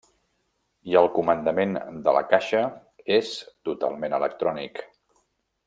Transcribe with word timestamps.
I 0.91 0.95
el 1.01 1.09
comandament 1.17 1.75
de 2.07 2.15
la 2.17 2.23
caixa 2.31 2.63
és 3.19 3.35
totalment 3.71 4.17
electrònic. 4.21 4.83